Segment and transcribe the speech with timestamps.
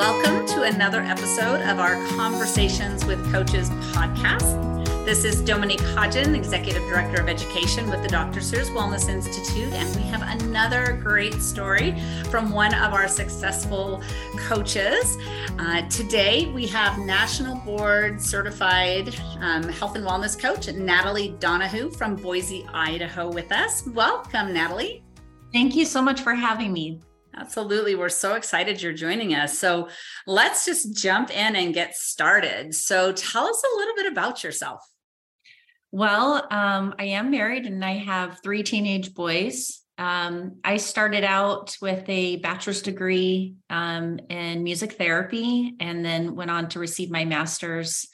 [0.00, 5.04] welcome to another episode of our Conversations with Coaches podcast.
[5.04, 8.40] This is Dominique Hodgen, Executive Director of Education with the Dr.
[8.40, 12.00] Sears Wellness Institute, and we have another great story
[12.30, 14.02] from one of our successful
[14.38, 15.18] coaches.
[15.58, 22.16] Uh, today, we have National Board Certified um, Health and Wellness Coach Natalie Donohoo from
[22.16, 23.86] Boise, Idaho, with us.
[23.88, 25.02] Welcome, Natalie.
[25.52, 27.02] Thank you so much for having me.
[27.36, 27.94] Absolutely.
[27.94, 29.58] We're so excited you're joining us.
[29.58, 29.88] So
[30.26, 32.74] let's just jump in and get started.
[32.74, 34.80] So tell us a little bit about yourself.
[35.92, 39.80] Well, um, I am married and I have three teenage boys.
[39.98, 46.50] Um, I started out with a bachelor's degree um, in music therapy and then went
[46.50, 48.08] on to receive my master's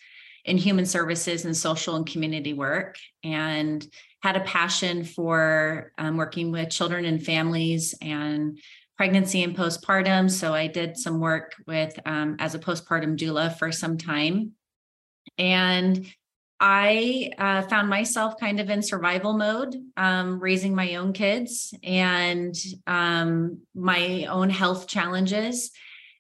[0.45, 3.87] in human services and social and community work and
[4.23, 8.59] had a passion for um, working with children and families and
[8.97, 10.31] pregnancy and postpartum.
[10.31, 14.53] So I did some work with um, as a postpartum doula for some time.
[15.39, 16.07] And
[16.59, 22.55] I uh, found myself kind of in survival mode, um, raising my own kids and
[22.87, 25.71] um, my own health challenges,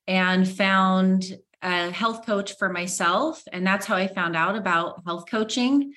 [0.07, 3.43] and found a health coach for myself.
[3.51, 5.95] And that's how I found out about health coaching.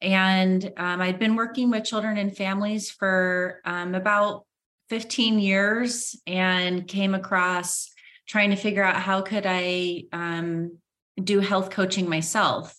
[0.00, 4.46] And um, I'd been working with children and families for um, about
[4.92, 7.88] 15 years and came across
[8.28, 10.76] trying to figure out how could I um,
[11.16, 12.78] do health coaching myself.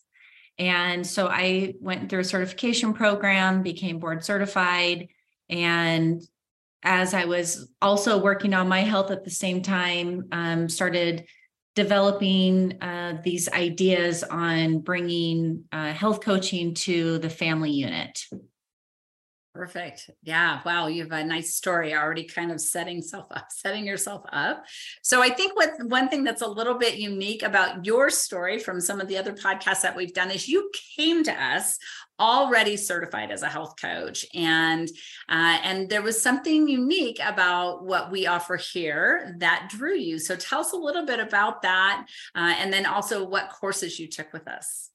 [0.59, 5.07] And so I went through a certification program, became board certified,
[5.49, 6.21] and
[6.83, 11.25] as I was also working on my health at the same time, um, started
[11.73, 18.23] developing uh, these ideas on bringing uh, health coaching to the family unit.
[19.53, 20.09] Perfect.
[20.23, 20.61] Yeah.
[20.65, 20.87] Wow.
[20.87, 24.65] You have a nice story already kind of setting self up, setting yourself up.
[25.03, 28.81] So I think what one thing that's a little bit unique about your story from
[28.81, 31.77] some of the other podcasts that we've done is you came to us
[32.19, 34.87] already certified as a health coach and
[35.29, 40.35] uh, and there was something unique about what we offer here that drew you so
[40.35, 42.05] tell us a little bit about that
[42.35, 44.91] uh, and then also what courses you took with us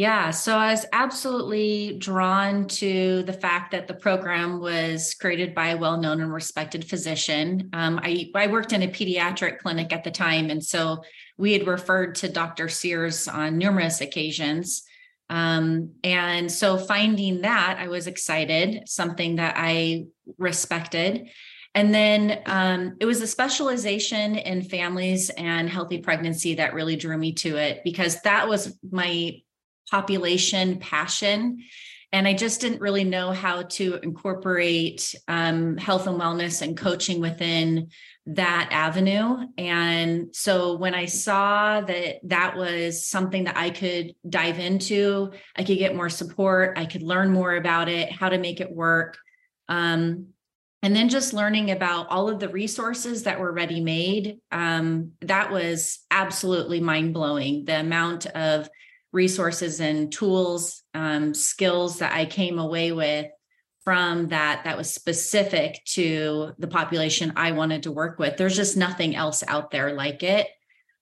[0.00, 5.68] yeah, so I was absolutely drawn to the fact that the program was created by
[5.68, 7.68] a well known and respected physician.
[7.74, 11.02] Um, I, I worked in a pediatric clinic at the time, and so
[11.36, 12.70] we had referred to Dr.
[12.70, 14.84] Sears on numerous occasions.
[15.28, 20.06] Um, and so finding that, I was excited, something that I
[20.38, 21.28] respected.
[21.74, 27.18] And then um, it was a specialization in families and healthy pregnancy that really drew
[27.18, 29.42] me to it because that was my
[29.90, 31.58] population passion.
[32.12, 37.20] And I just didn't really know how to incorporate um, health and wellness and coaching
[37.20, 37.88] within
[38.26, 39.46] that avenue.
[39.56, 45.62] And so when I saw that that was something that I could dive into, I
[45.62, 49.16] could get more support, I could learn more about it, how to make it work.
[49.68, 50.28] Um,
[50.82, 55.52] and then just learning about all of the resources that were ready made, um, that
[55.52, 57.66] was absolutely mind blowing.
[57.66, 58.68] The amount of
[59.12, 63.26] resources and tools, um, skills that I came away with
[63.84, 68.36] from that that was specific to the population I wanted to work with.
[68.36, 70.46] There's just nothing else out there like it.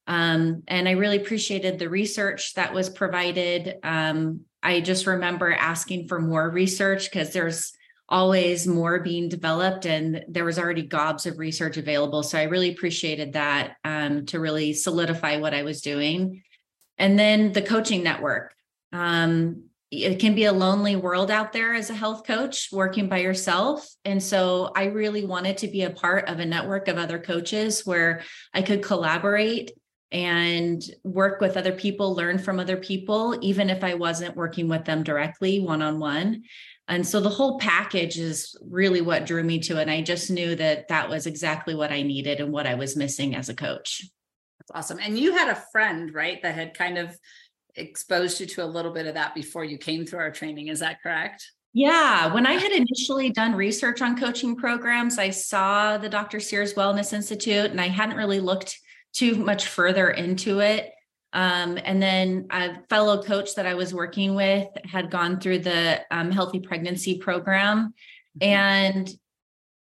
[0.06, 3.76] Um, and I really appreciated the research that was provided.
[3.82, 7.72] Um, I just remember asking for more research because there's
[8.08, 12.22] always more being developed and there was already gobs of research available.
[12.22, 16.42] So I really appreciated that um, to really solidify what I was doing.
[16.98, 18.54] And then the coaching network.
[18.92, 23.18] Um, it can be a lonely world out there as a health coach working by
[23.18, 23.88] yourself.
[24.04, 27.86] And so I really wanted to be a part of a network of other coaches
[27.86, 28.22] where
[28.52, 29.70] I could collaborate
[30.10, 34.84] and work with other people, learn from other people, even if I wasn't working with
[34.84, 36.44] them directly one on one.
[36.86, 39.82] And so the whole package is really what drew me to it.
[39.82, 42.96] And I just knew that that was exactly what I needed and what I was
[42.96, 44.02] missing as a coach.
[44.68, 44.98] That's awesome.
[45.02, 47.16] And you had a friend, right, that had kind of
[47.74, 50.68] exposed you to a little bit of that before you came through our training.
[50.68, 51.50] Is that correct?
[51.72, 52.32] Yeah.
[52.32, 56.40] When I had initially done research on coaching programs, I saw the Dr.
[56.40, 58.78] Sears Wellness Institute and I hadn't really looked
[59.12, 60.90] too much further into it.
[61.32, 66.00] Um, and then a fellow coach that I was working with had gone through the
[66.10, 67.94] um, healthy pregnancy program.
[68.40, 68.48] Mm-hmm.
[68.48, 69.10] And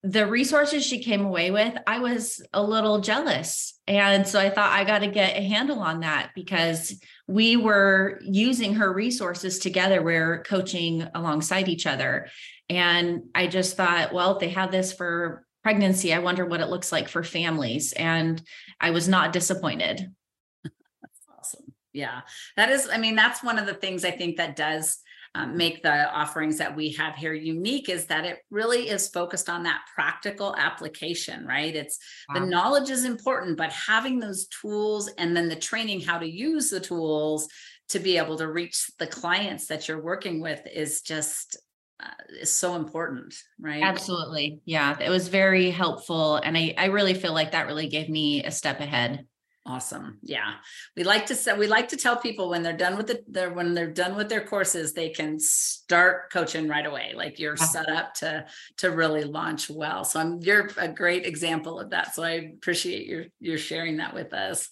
[0.04, 3.72] the resources she came away with, I was a little jealous.
[3.86, 8.20] And so I thought I got to get a handle on that because we were
[8.22, 10.02] using her resources together.
[10.02, 12.28] We're coaching alongside each other.
[12.68, 16.68] And I just thought, well, if they have this for pregnancy, I wonder what it
[16.68, 17.94] looks like for families.
[17.94, 18.42] And
[18.78, 20.12] I was not disappointed.
[20.64, 21.72] That's awesome.
[21.94, 22.20] Yeah.
[22.58, 24.98] That is, I mean, that's one of the things I think that does
[25.34, 29.48] um, make the offerings that we have here unique is that it really is focused
[29.48, 31.74] on that practical application, right?
[31.74, 31.98] It's
[32.28, 32.40] wow.
[32.40, 36.70] the knowledge is important, but having those tools and then the training how to use
[36.70, 37.48] the tools
[37.88, 41.58] to be able to reach the clients that you're working with is just
[42.02, 42.08] uh,
[42.40, 43.82] is so important, right?
[43.82, 44.60] Absolutely.
[44.64, 46.36] Yeah, it was very helpful.
[46.36, 49.26] And I, I really feel like that really gave me a step ahead.
[49.66, 50.18] Awesome.
[50.22, 50.56] Yeah.
[50.94, 53.50] We like to say we like to tell people when they're done with the their
[53.50, 57.14] when they're done with their courses, they can start coaching right away.
[57.16, 57.64] Like you're yeah.
[57.64, 58.44] set up to
[58.78, 60.04] to really launch well.
[60.04, 62.14] So I'm you're a great example of that.
[62.14, 64.68] So I appreciate your your sharing that with us.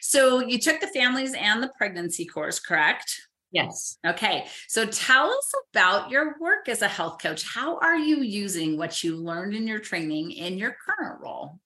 [0.00, 3.20] So you took the families and the pregnancy course, correct?
[3.50, 3.98] Yes.
[4.06, 4.46] Okay.
[4.68, 7.44] So tell us about your work as a health coach.
[7.44, 11.58] How are you using what you learned in your training in your current role?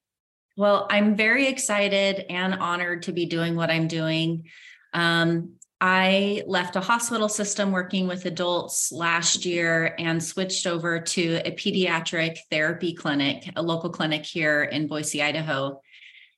[0.60, 4.44] Well, I'm very excited and honored to be doing what I'm doing.
[4.92, 11.40] Um, I left a hospital system working with adults last year and switched over to
[11.46, 15.80] a pediatric therapy clinic, a local clinic here in Boise, Idaho.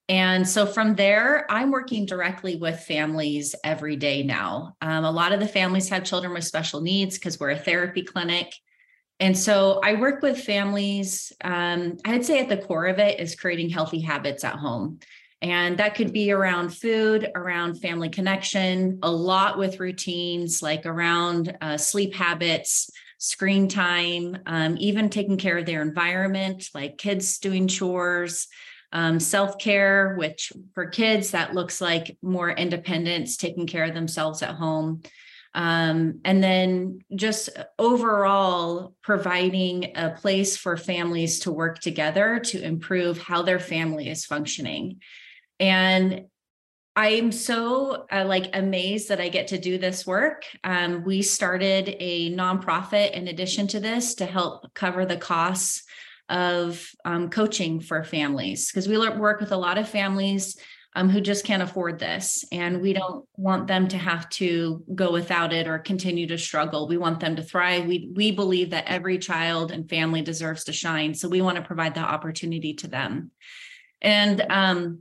[0.08, 4.76] And so from there, I'm working directly with families every day now.
[4.80, 8.02] Um, a lot of the families have children with special needs because we're a therapy
[8.02, 8.54] clinic.
[9.22, 11.32] And so I work with families.
[11.44, 14.98] Um, I'd say at the core of it is creating healthy habits at home.
[15.40, 21.56] And that could be around food, around family connection, a lot with routines like around
[21.60, 27.68] uh, sleep habits, screen time, um, even taking care of their environment, like kids doing
[27.68, 28.48] chores,
[28.92, 34.42] um, self care, which for kids, that looks like more independence, taking care of themselves
[34.42, 35.00] at home.
[35.54, 43.18] Um, and then just overall providing a place for families to work together to improve
[43.18, 45.00] how their family is functioning.
[45.60, 46.26] And
[46.94, 50.44] I'm so uh, like amazed that I get to do this work.
[50.62, 55.84] Um, we started a nonprofit in addition to this to help cover the costs
[56.28, 60.56] of um, coaching for families because we work with a lot of families
[60.94, 62.44] um, who just can't afford this.
[62.52, 66.86] And we don't want them to have to go without it or continue to struggle.
[66.86, 67.86] We want them to thrive.
[67.86, 71.14] We, we believe that every child and family deserves to shine.
[71.14, 73.30] So we want to provide that opportunity to them.
[74.02, 75.00] And um,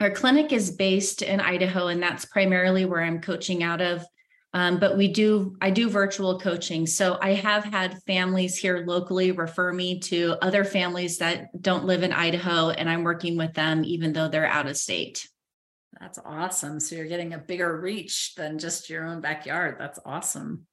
[0.00, 4.04] our clinic is based in Idaho, and that's primarily where I'm coaching out of.
[4.54, 6.86] Um, but we do, I do virtual coaching.
[6.86, 12.02] So I have had families here locally refer me to other families that don't live
[12.02, 15.28] in Idaho, and I'm working with them even though they're out of state.
[16.00, 16.80] That's awesome.
[16.80, 19.76] So you're getting a bigger reach than just your own backyard.
[19.78, 20.66] That's awesome.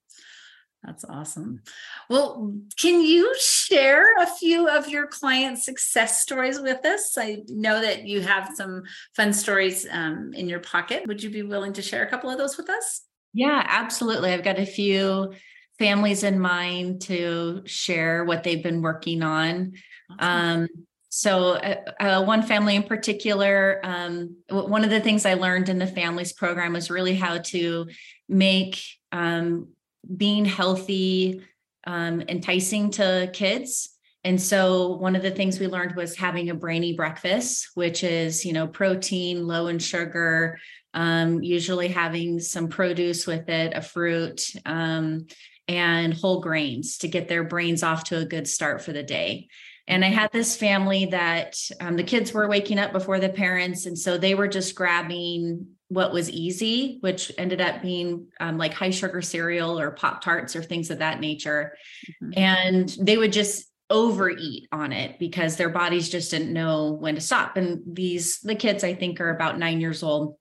[0.83, 1.61] That's awesome.
[2.09, 7.17] Well, can you share a few of your client success stories with us?
[7.17, 8.83] I know that you have some
[9.15, 11.07] fun stories um, in your pocket.
[11.07, 13.01] Would you be willing to share a couple of those with us?
[13.35, 14.31] Yeah, absolutely.
[14.31, 15.33] I've got a few
[15.77, 19.73] families in mind to share what they've been working on.
[20.19, 20.61] Awesome.
[20.63, 20.67] Um,
[21.09, 25.79] so, uh, uh, one family in particular, um, one of the things I learned in
[25.79, 27.87] the families program was really how to
[28.29, 29.69] make um,
[30.15, 31.41] being healthy
[31.87, 33.89] um, enticing to kids.
[34.23, 38.45] And so, one of the things we learned was having a brainy breakfast, which is,
[38.45, 40.57] you know, protein, low in sugar,
[40.95, 45.27] um, usually having some produce with it, a fruit, um,
[45.67, 49.47] and whole grains to get their brains off to a good start for the day.
[49.87, 53.85] And I had this family that um, the kids were waking up before the parents.
[53.85, 58.73] And so they were just grabbing what was easy, which ended up being um, like
[58.73, 61.75] high sugar cereal or Pop Tarts or things of that nature.
[62.23, 62.39] Mm-hmm.
[62.39, 67.21] And they would just overeat on it because their bodies just didn't know when to
[67.21, 67.55] stop.
[67.55, 70.37] And these, the kids, I think, are about nine years old.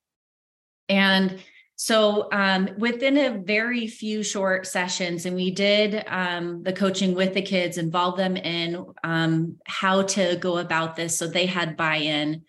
[0.88, 1.42] And
[1.76, 7.34] so um, within a very few short sessions, and we did um, the coaching with
[7.34, 11.18] the kids, involve them in um, how to go about this.
[11.18, 12.42] So they had buy-in.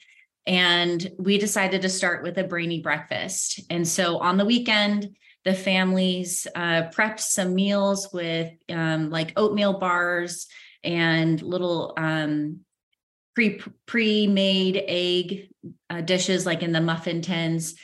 [0.48, 3.62] And we decided to start with a brainy breakfast.
[3.72, 9.80] And so on the weekend, the families uh, prepped some meals with um, like oatmeal
[9.80, 10.48] bars
[10.84, 12.60] and little um,
[13.34, 15.50] pre pre made egg
[15.90, 17.76] uh, dishes like in the muffin tins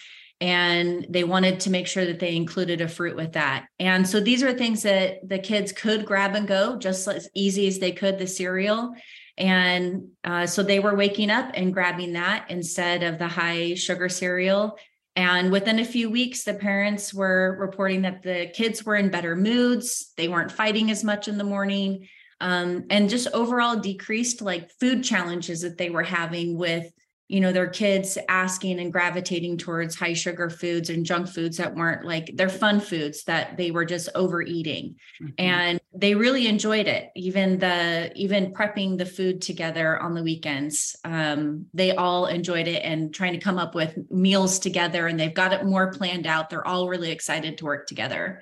[0.42, 3.68] and they wanted to make sure that they included a fruit with that.
[3.80, 7.68] And so these are things that the kids could grab and go just as easy
[7.68, 8.94] as they could the cereal.
[9.38, 14.10] And uh, so they were waking up and grabbing that instead of the high sugar
[14.10, 14.78] cereal.
[15.16, 19.36] And within a few weeks, the parents were reporting that the kids were in better
[19.36, 20.12] moods.
[20.18, 22.08] They weren't fighting as much in the morning.
[22.42, 26.92] um, and just overall decreased like food challenges that they were having with
[27.32, 31.74] you know their kids asking and gravitating towards high sugar foods and junk foods that
[31.74, 34.96] weren't like their fun foods that they were just overeating.
[35.22, 35.34] Mm-hmm.
[35.38, 40.98] and they really enjoyed it even the even prepping the food together on the weekends.
[41.06, 45.34] Um, they all enjoyed it and trying to come up with meals together and they've
[45.34, 46.50] got it more planned out.
[46.50, 48.42] They're all really excited to work together.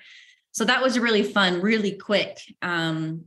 [0.52, 3.26] So that was a really fun really quick um,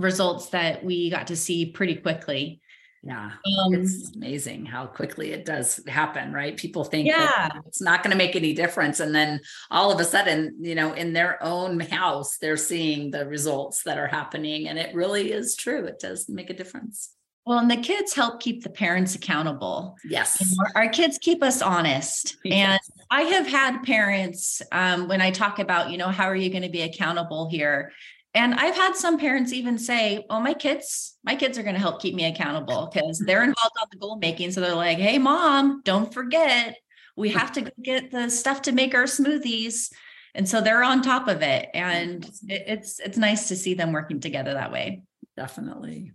[0.00, 2.60] results that we got to see pretty quickly
[3.06, 3.30] yeah.
[3.58, 6.56] Um, it's amazing how quickly it does happen, right?
[6.56, 7.50] People think yeah.
[7.66, 8.98] it's not going to make any difference.
[8.98, 13.24] And then all of a sudden, you know, in their own house, they're seeing the
[13.26, 14.68] results that are happening.
[14.68, 15.84] And it really is true.
[15.84, 17.12] It does make a difference.
[17.46, 19.96] Well, and the kids help keep the parents accountable.
[20.04, 20.38] Yes.
[20.40, 22.36] You know, our kids keep us honest.
[22.44, 22.54] Yes.
[22.54, 26.50] And I have had parents, um, when I talk about, you know, how are you
[26.50, 27.92] going to be accountable here?
[28.36, 31.80] And I've had some parents even say, "Oh, my kids, my kids are going to
[31.80, 35.18] help keep me accountable because they're involved on the goal making." So they're like, "Hey,
[35.18, 36.76] mom, don't forget,
[37.16, 39.90] we have to get the stuff to make our smoothies."
[40.34, 44.20] And so they're on top of it, and it's it's nice to see them working
[44.20, 45.02] together that way.
[45.34, 46.12] Definitely,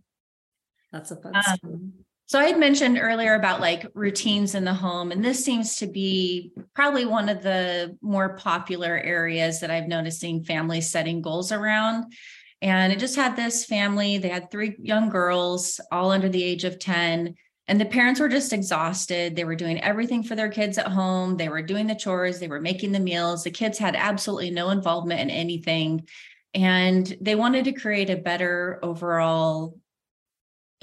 [0.91, 1.35] that's a fun.
[1.35, 1.93] Um,
[2.31, 5.85] so I had mentioned earlier about like routines in the home, and this seems to
[5.85, 11.51] be probably one of the more popular areas that I've noticed seeing families setting goals
[11.51, 12.13] around.
[12.61, 16.63] And it just had this family, they had three young girls, all under the age
[16.63, 17.35] of 10.
[17.67, 19.35] And the parents were just exhausted.
[19.35, 21.35] They were doing everything for their kids at home.
[21.35, 23.43] They were doing the chores, they were making the meals.
[23.43, 26.07] The kids had absolutely no involvement in anything.
[26.53, 29.77] And they wanted to create a better overall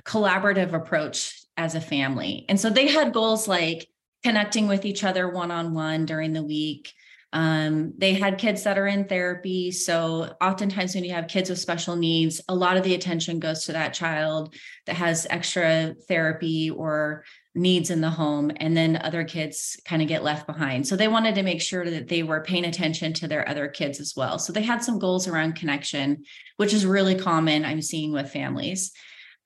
[0.05, 2.47] collaborative approach as a family.
[2.49, 3.89] And so they had goals like
[4.25, 6.95] connecting with each other one on one during the week.
[7.33, 9.71] Um, they had kids that are in therapy.
[9.71, 13.65] So oftentimes, when you have kids with special needs, a lot of the attention goes
[13.65, 14.55] to that child
[14.87, 17.25] that has extra therapy or
[17.55, 18.51] needs in the home.
[18.57, 20.87] And then other kids kind of get left behind.
[20.87, 24.01] So they wanted to make sure that they were paying attention to their other kids
[24.01, 24.39] as well.
[24.39, 26.25] So they had some goals around connection,
[26.57, 28.93] which is really common I'm seeing with families.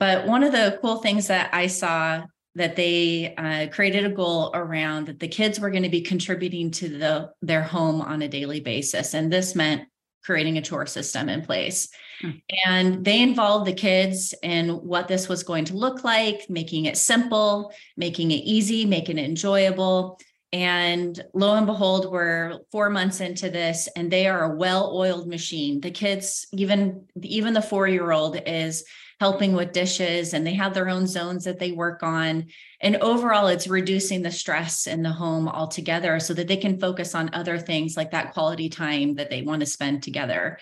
[0.02, 2.24] But one of the cool things that I saw
[2.56, 6.72] that they uh, created a goal around that the kids were going to be contributing
[6.72, 9.82] to the their home on a daily basis, and this meant
[10.24, 11.88] creating a chore system in place.
[12.20, 12.30] Hmm.
[12.66, 16.96] And they involved the kids in what this was going to look like, making it
[16.96, 20.18] simple, making it easy, making it enjoyable.
[20.52, 25.80] And lo and behold, we're four months into this, and they are a well-oiled machine.
[25.80, 28.84] The kids, even even the four-year-old, is
[29.22, 32.44] helping with dishes and they have their own zones that they work on.
[32.80, 37.14] And overall, it's reducing the stress in the home altogether so that they can focus
[37.14, 40.58] on other things like that quality time that they want to spend together.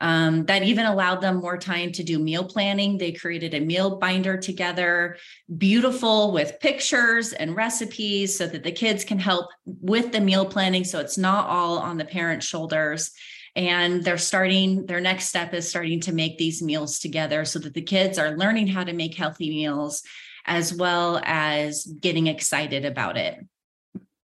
[0.00, 2.98] Um, that even allowed them more time to do meal planning.
[2.98, 5.16] They created a meal binder together,
[5.58, 10.84] beautiful with pictures and recipes so that the kids can help with the meal planning.
[10.84, 13.10] So it's not all on the parents' shoulders
[13.56, 17.74] and they're starting their next step is starting to make these meals together so that
[17.74, 20.02] the kids are learning how to make healthy meals
[20.46, 23.38] as well as getting excited about it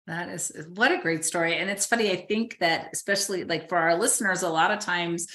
[0.05, 1.57] that is what a great story.
[1.57, 5.27] And it's funny, I think that especially like for our listeners, a lot of times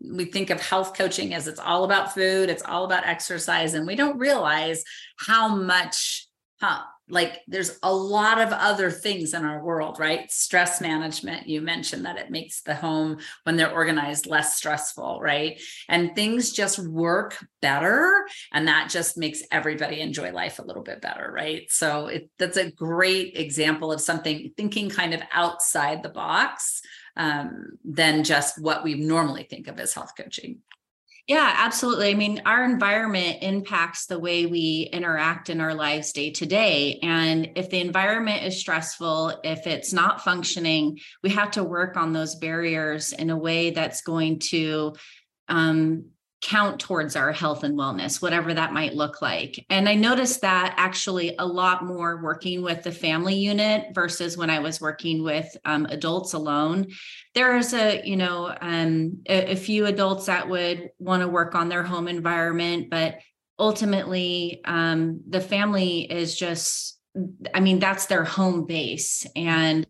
[0.00, 3.86] we think of health coaching as it's all about food, it's all about exercise, and
[3.86, 4.84] we don't realize
[5.16, 6.28] how much
[6.60, 6.82] huh,
[7.12, 10.30] like there's a lot of other things in our world, right?
[10.30, 15.60] Stress management, you mentioned that it makes the home when they're organized less stressful, right?
[15.90, 18.24] And things just work better.
[18.50, 21.70] And that just makes everybody enjoy life a little bit better, right?
[21.70, 26.80] So it, that's a great example of something thinking kind of outside the box
[27.18, 30.60] um, than just what we normally think of as health coaching.
[31.28, 32.10] Yeah, absolutely.
[32.10, 36.98] I mean, our environment impacts the way we interact in our lives day to day.
[37.00, 42.12] And if the environment is stressful, if it's not functioning, we have to work on
[42.12, 44.94] those barriers in a way that's going to
[45.48, 46.06] um,
[46.42, 49.64] count towards our health and wellness, whatever that might look like.
[49.70, 54.50] And I noticed that actually a lot more working with the family unit versus when
[54.50, 56.88] I was working with um, adults alone.
[57.34, 61.68] There's a, you know, um, a, a few adults that would want to work on
[61.68, 63.20] their home environment, but
[63.58, 66.98] ultimately um, the family is just,
[67.54, 69.24] I mean, that's their home base.
[69.36, 69.86] And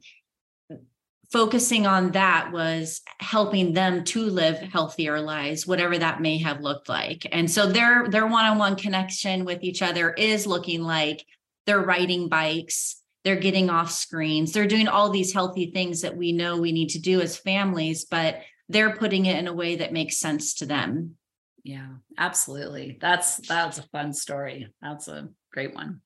[1.33, 6.89] focusing on that was helping them to live healthier lives whatever that may have looked
[6.89, 11.25] like and so their their one-on-one connection with each other is looking like
[11.67, 16.33] they're riding bikes they're getting off screens they're doing all these healthy things that we
[16.33, 19.93] know we need to do as families but they're putting it in a way that
[19.93, 21.17] makes sense to them
[21.65, 21.87] Yeah,
[22.19, 22.99] absolutely.
[23.01, 24.73] That's that's a fun story.
[24.81, 26.01] That's a great one.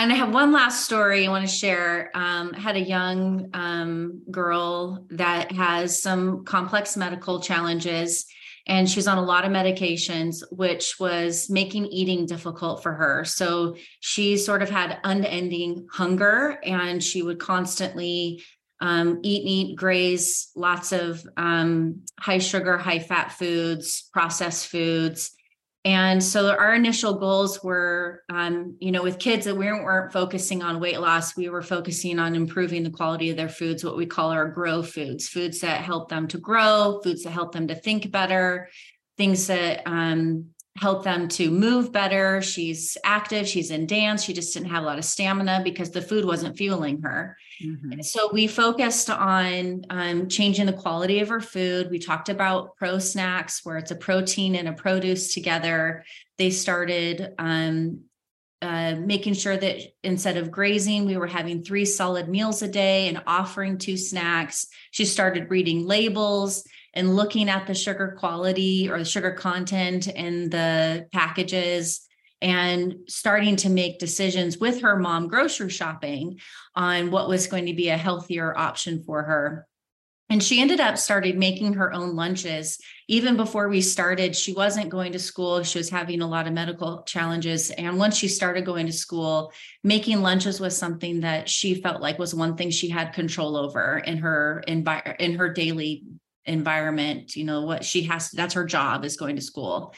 [0.00, 2.10] And I have one last story I want to share.
[2.14, 8.24] Um, I had a young um, girl that has some complex medical challenges,
[8.66, 13.26] and she's on a lot of medications, which was making eating difficult for her.
[13.26, 18.42] So she sort of had unending hunger, and she would constantly
[18.80, 25.32] um, eat, eat, graze, lots of um, high sugar, high fat foods, processed foods.
[25.84, 30.62] And so our initial goals were, um, you know, with kids that we weren't focusing
[30.62, 34.04] on weight loss, we were focusing on improving the quality of their foods, what we
[34.04, 37.74] call our grow foods, foods that help them to grow, foods that help them to
[37.74, 38.68] think better,
[39.16, 42.40] things that um, help them to move better.
[42.40, 44.22] She's active, she's in dance.
[44.22, 47.36] She just didn't have a lot of stamina because the food wasn't fueling her.
[47.62, 48.00] Mm-hmm.
[48.02, 51.90] So we focused on um, changing the quality of her food.
[51.90, 56.04] We talked about pro snacks, where it's a protein and a produce together.
[56.38, 58.04] They started um,
[58.62, 63.08] uh, making sure that instead of grazing, we were having three solid meals a day
[63.08, 64.66] and offering two snacks.
[64.92, 70.50] She started reading labels and looking at the sugar quality or the sugar content in
[70.50, 72.06] the packages
[72.42, 76.40] and starting to make decisions with her mom grocery shopping
[76.74, 79.66] on what was going to be a healthier option for her.
[80.30, 82.78] And she ended up started making her own lunches.
[83.08, 85.64] Even before we started she wasn't going to school.
[85.64, 87.70] She was having a lot of medical challenges.
[87.70, 92.18] And once she started going to school making lunches was something that she felt like
[92.18, 96.04] was one thing she had control over in her in her daily
[96.46, 99.94] environment you know what she has that's her job is going to school.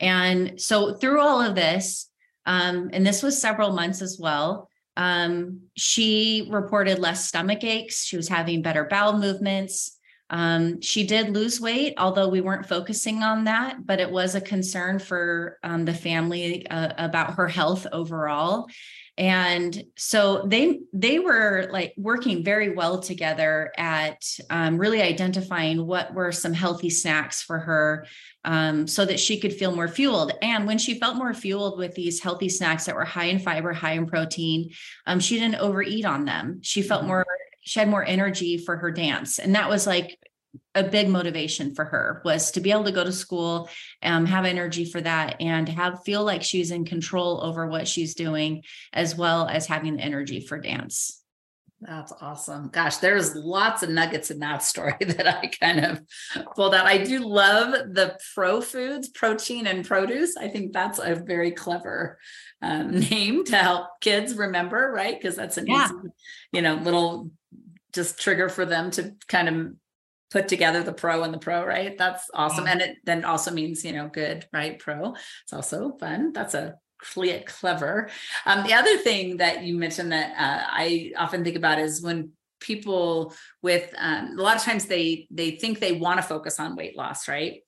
[0.00, 2.08] And so through all of this
[2.44, 8.04] um, and this was several months as well um, she reported less stomach aches.
[8.04, 9.96] She was having better bowel movements.
[10.28, 14.40] Um, she did lose weight although we weren't focusing on that but it was a
[14.40, 18.66] concern for um, the family uh, about her health overall
[19.18, 26.14] and so they they were like working very well together at um, really identifying what
[26.14, 28.06] were some healthy snacks for her
[28.44, 30.32] um, so that she could feel more fueled.
[30.40, 33.74] And when she felt more fueled with these healthy snacks that were high in fiber
[33.74, 34.70] high in protein
[35.06, 36.60] um, she didn't overeat on them.
[36.62, 37.08] She felt mm-hmm.
[37.08, 37.26] more
[37.64, 39.38] she had more energy for her dance.
[39.38, 40.18] And that was like
[40.74, 43.68] a big motivation for her was to be able to go to school
[44.02, 48.14] um, have energy for that and have feel like she's in control over what she's
[48.14, 51.22] doing as well as having the energy for dance
[51.82, 52.68] that's awesome.
[52.68, 56.00] Gosh, there's lots of nuggets in that story that I kind of
[56.54, 56.86] pulled out.
[56.86, 60.36] I do love the pro foods, protein and produce.
[60.36, 62.18] I think that's a very clever
[62.62, 65.18] um, name to help kids remember, right?
[65.18, 65.86] Because that's an yeah.
[65.86, 65.94] easy,
[66.52, 67.30] you know, little
[67.92, 69.74] just trigger for them to kind of
[70.32, 71.96] put together the pro and the pro, right?
[71.98, 72.66] That's awesome.
[72.66, 74.78] And it then also means, you know, good, right?
[74.78, 75.14] Pro.
[75.42, 76.32] It's also fun.
[76.32, 76.76] That's a
[77.46, 78.08] clever.
[78.46, 82.30] Um, the other thing that you mentioned that uh, I often think about is when
[82.60, 86.76] people with um, a lot of times they they think they want to focus on
[86.76, 87.62] weight loss, right?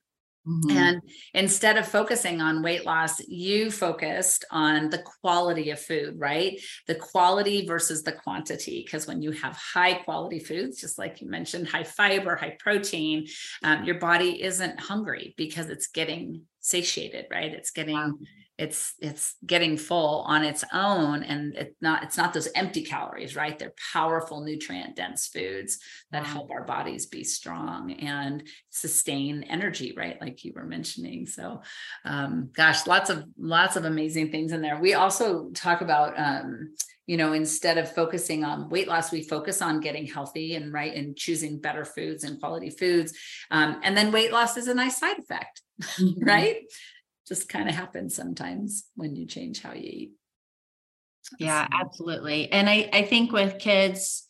[0.47, 0.77] Mm-hmm.
[0.77, 1.01] And
[1.33, 6.59] instead of focusing on weight loss, you focused on the quality of food, right?
[6.87, 8.83] The quality versus the quantity.
[8.85, 13.27] Because when you have high quality foods, just like you mentioned, high fiber, high protein,
[13.63, 17.51] um, your body isn't hungry because it's getting satiated, right?
[17.51, 18.17] It's getting.
[18.57, 23.35] It's it's getting full on its own and it's not it's not those empty calories
[23.35, 23.57] right?
[23.57, 25.79] They're powerful nutrient dense foods
[26.11, 26.29] that wow.
[26.29, 30.19] help our bodies be strong and sustain energy right?
[30.21, 31.25] Like you were mentioning.
[31.25, 31.61] So
[32.05, 34.79] um gosh lots of lots of amazing things in there.
[34.79, 36.73] We also talk about um
[37.07, 40.95] you know instead of focusing on weight loss we focus on getting healthy and right
[40.95, 43.13] and choosing better foods and quality foods.
[43.51, 46.23] Um, and then weight loss is a nice side effect mm-hmm.
[46.23, 46.61] right
[47.27, 50.11] just kind of happens sometimes when you change how you eat.
[51.39, 52.51] Yeah, absolutely.
[52.51, 54.27] And I, I think with kids,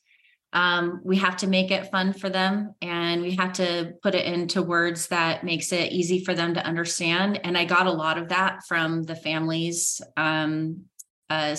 [0.54, 4.26] um, we have to make it fun for them and we have to put it
[4.26, 7.42] into words that makes it easy for them to understand.
[7.44, 10.86] And I got a lot of that from the families um,
[11.30, 11.58] uh,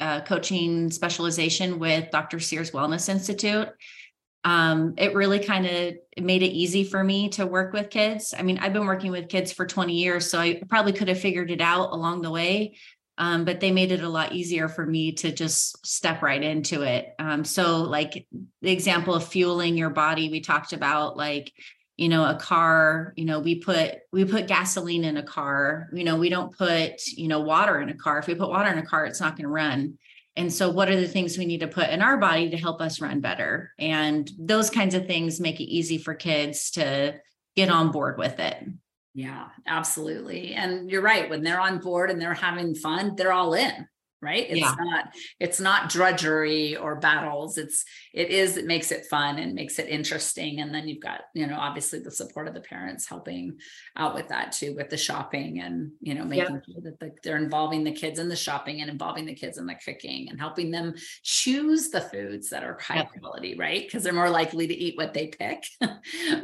[0.00, 2.40] uh, coaching specialization with Dr.
[2.40, 3.68] Sears Wellness Institute
[4.44, 8.34] um, it really kind of made it easy for me to work with kids.
[8.36, 11.20] I mean, I've been working with kids for 20 years, so I probably could have
[11.20, 12.76] figured it out along the way.
[13.18, 16.82] Um, but they made it a lot easier for me to just step right into
[16.82, 17.14] it.
[17.18, 18.26] Um, so, like
[18.62, 21.52] the example of fueling your body, we talked about like,
[21.98, 23.12] you know, a car.
[23.16, 25.90] You know, we put we put gasoline in a car.
[25.92, 28.20] You know, we don't put you know water in a car.
[28.20, 29.98] If we put water in a car, it's not going to run.
[30.36, 32.80] And so, what are the things we need to put in our body to help
[32.80, 33.72] us run better?
[33.78, 37.20] And those kinds of things make it easy for kids to
[37.56, 38.56] get on board with it.
[39.12, 40.54] Yeah, absolutely.
[40.54, 41.28] And you're right.
[41.28, 43.88] When they're on board and they're having fun, they're all in
[44.22, 44.74] right it's Yeah.
[44.78, 45.04] not
[45.38, 49.88] it's not drudgery or battles it's it is it makes it fun and makes it
[49.88, 53.58] interesting and then you've got you know obviously the support of the parents helping
[53.96, 57.36] out with that too with the shopping and you know making sure that the, they're
[57.36, 60.70] involving the kids in the shopping and involving the kids in the cooking and helping
[60.70, 63.08] them choose the foods that are high Yep.
[63.20, 65.64] quality right because they're more likely to eat what they pick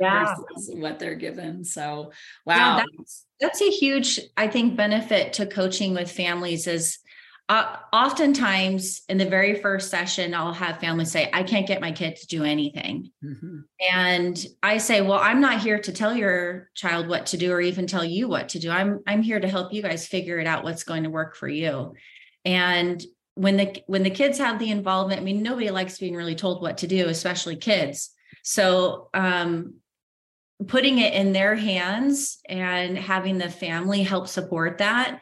[0.01, 0.25] Yeah.
[0.25, 2.13] versus what they're given so
[2.47, 7.01] Yeah, wow that's that's a huge, I think, benefit to coaching with families is
[7.49, 11.93] uh, oftentimes in the very first session, I'll have families say, I can't get my
[11.93, 13.13] kid to do anything.
[13.23, 13.63] Mhm.
[13.93, 17.61] And I say, well, I'm not here to tell your child what to do or
[17.61, 18.71] even tell you what to do.
[18.71, 21.47] I'm I'm here to help you guys figure it out what's going to work for
[21.47, 21.95] you.
[22.45, 23.05] And
[23.35, 26.63] when the when the kids have the involvement, I mean, nobody likes being really told
[26.63, 28.11] what to do, especially kids.
[28.43, 29.75] So um
[30.67, 35.21] putting it in their hands and having the family help support that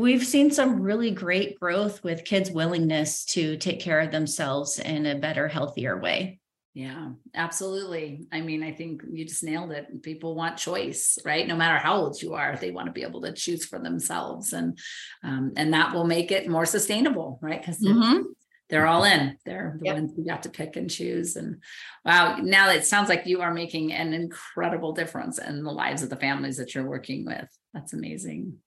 [0.00, 5.06] we've seen some really great growth with kids willingness to take care of themselves in
[5.06, 6.40] a better healthier way
[6.72, 8.28] Yeah, absolutely.
[8.30, 10.02] I mean, I think you just nailed it.
[10.02, 11.46] People want choice, right?
[11.46, 14.52] No matter how old you are, they want to be able to choose for themselves,
[14.52, 14.78] and
[15.24, 17.60] um, and that will make it more sustainable, right?
[17.60, 18.22] Because Mhm.
[18.68, 19.36] they're all in.
[19.44, 19.94] They're the Yep.
[19.96, 21.34] ones who got to pick and choose.
[21.34, 21.60] And
[22.04, 26.08] wow, now it sounds like you are making an incredible difference in the lives of
[26.10, 27.48] the families that you're working with.
[27.74, 28.58] That's amazing.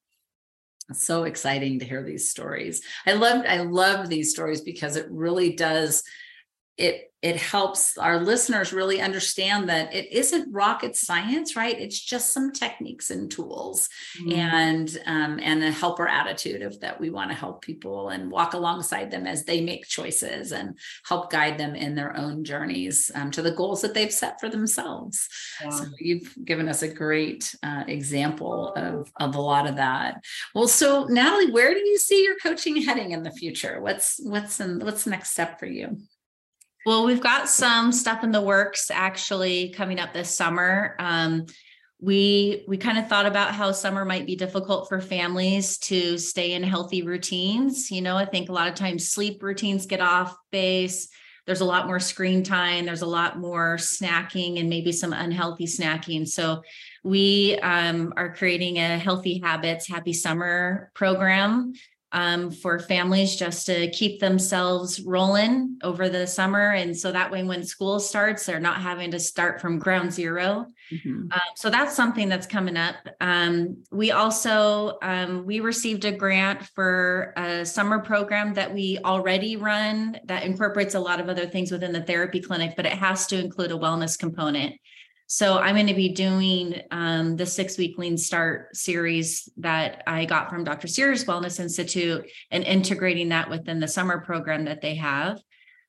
[0.91, 2.81] So exciting to hear these stories.
[3.05, 6.03] I love I love these stories because it really does
[6.77, 11.79] it it helps our listeners really understand that it isn't rocket science right?
[11.79, 13.89] It's just some techniques and tools
[14.29, 18.53] and um, and a helper attitude of that we want to help people and walk
[18.53, 23.31] alongside them as they make choices and help guide them in their own journeys um,
[23.31, 25.29] to the goals that they've set for themselves.
[25.71, 30.23] So you've given us a great uh, example of, of a lot of that.
[30.53, 33.79] Well so natalie where do you see your coaching heading in the future?
[33.79, 35.97] What's what's in, what's the next step for you
[36.85, 40.95] Well, we've got some stuff in the works actually coming up this summer.
[40.99, 41.45] Um,
[42.01, 46.51] we we kind of thought about how summer might be difficult for families to stay
[46.51, 47.89] in healthy routines.
[47.89, 51.07] You know, I think a lot of times sleep routines get off base.
[51.45, 52.85] There's a lot more screen time.
[52.85, 56.27] There's a lot more snacking and maybe some unhealthy snacking.
[56.27, 56.63] So
[57.03, 61.73] we um, are creating a healthy habits, happy summer program
[62.13, 66.69] um, for families just to keep themselves rolling over the summer.
[66.69, 70.67] And so that way, when school starts, they're not having to start from ground zero.
[70.91, 71.33] Mhm.
[71.33, 72.95] Um, so that's something that's coming up.
[73.19, 79.55] Um, we also um, we received a grant for a summer program that we already
[79.55, 83.25] run that incorporates a lot of other things within the therapy clinic, but it has
[83.27, 84.75] to include a wellness component.
[85.33, 90.25] So I'm going to be doing um, the six week lean start series that I
[90.25, 90.87] got from Dr.
[90.87, 95.41] Sears Wellness Institute and integrating that within the summer program that they have.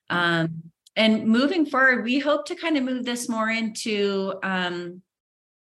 [0.08, 0.62] Um,
[0.96, 5.02] and moving forward, we hope to kind of move this more into um,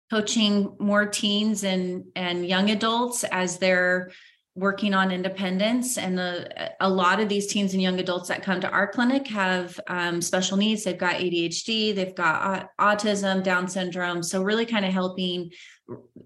[0.10, 4.12] coaching more teens and and young adults as they're
[4.56, 5.98] working on independence.
[5.98, 9.28] And the, a lot of these teens and young adults that come to our clinic
[9.28, 10.84] have um, special needs.
[10.84, 14.22] They've got ADHD, they've got au- autism, Down syndrome.
[14.22, 15.52] So really kind of helping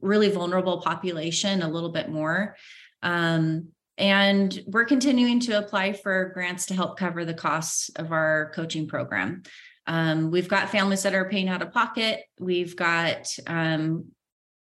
[0.02, 2.56] really vulnerable population a little bit more.
[3.02, 8.52] Um, and we're continuing to apply for grants to help cover the costs of our
[8.54, 9.44] coaching program.
[9.88, 12.24] Um, we've got families that are paying out of pocket.
[12.40, 14.12] We've got um,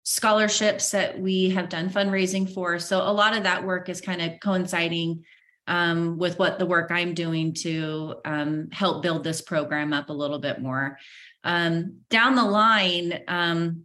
[0.08, 2.78] scholarships that we have done fundraising for.
[2.78, 5.24] So a lot of that work is kind of coinciding
[5.66, 10.12] um, with what the work I'm doing to um, help build this program up a
[10.12, 10.96] little bit more.
[11.42, 13.82] Um, down the line, um,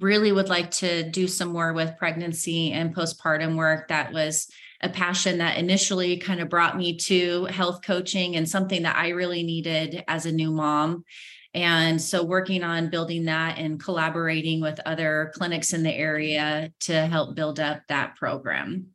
[0.00, 3.88] really would like to do some more with pregnancy and postpartum work.
[3.88, 8.84] That was a passion that initially kind of brought me to health coaching and something
[8.84, 11.04] that I really needed as a new mom.
[11.52, 17.06] And so working on building that and collaborating with other clinics in the area to
[17.06, 18.88] help build up that program.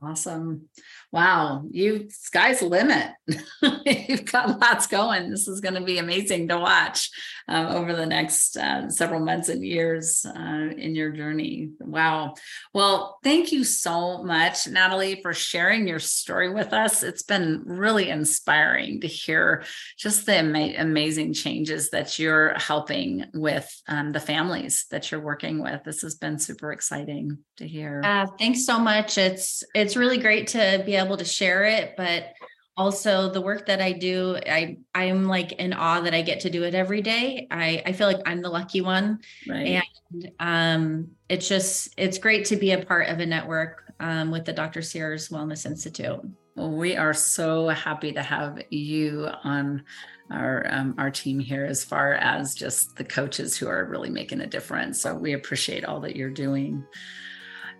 [0.00, 0.68] Awesome.
[1.10, 1.64] Wow.
[1.70, 3.08] You sky's the limit.
[4.08, 5.30] You've got lots going.
[5.30, 7.10] This is going to be amazing to watch
[7.48, 11.70] uh, over the next uh, several months and years uh, in your journey.
[11.80, 12.34] Wow.
[12.74, 17.02] Well, thank you so much, Natalie, for sharing your story with us.
[17.02, 19.64] It's been really inspiring to hear
[19.98, 25.62] just the ama- amazing changes that you're helping with um, the families that you're working
[25.62, 25.84] with.
[25.84, 28.02] This has been super exciting to hear.
[28.04, 29.18] Uh, thanks so much.
[29.18, 32.32] It's it's really great to be able to share it, but
[32.78, 36.50] also the work that I do, I I'm like in awe that I get to
[36.50, 37.48] do it every day.
[37.50, 39.18] I I feel like I'm the lucky one.
[39.46, 39.82] Right.
[40.14, 44.44] And um it's just it's great to be a part of a network um, with
[44.44, 44.80] the Dr.
[44.80, 46.20] Sears Wellness Institute.
[46.54, 49.84] Well, we are so happy to have you on
[50.30, 54.40] our um, our team here as far as just the coaches who are really making
[54.40, 55.00] a difference.
[55.00, 56.84] So we appreciate all that you're doing.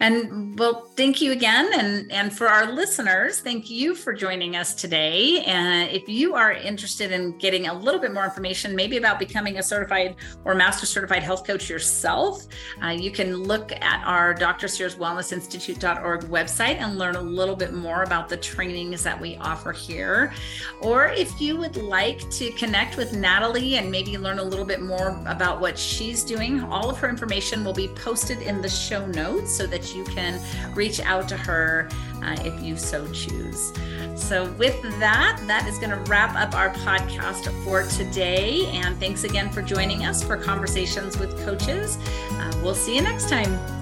[0.01, 1.71] And well, thank you again.
[1.77, 5.43] And, and for our listeners, thank you for joining us today.
[5.43, 9.59] And if you are interested in getting a little bit more information, maybe about becoming
[9.59, 12.47] a certified or master certified health coach yourself,
[12.83, 14.69] uh, you can look at our Dr.
[14.69, 19.37] Sears Wellness Institute.org website and learn a little bit more about the trainings that we
[19.39, 20.33] offer here.
[20.81, 24.81] Or if you would like to connect with Natalie and maybe learn a little bit
[24.81, 29.05] more about what she's doing, all of her information will be posted in the show
[29.07, 30.40] notes so you can
[30.74, 31.88] reach out to her
[32.22, 33.72] uh, if you so choose.
[34.16, 38.66] So, with that, that is going to wrap up our podcast for today.
[38.66, 41.98] And thanks again for joining us for Conversations with Coaches.
[42.33, 43.78] Uh, we'll see you next time.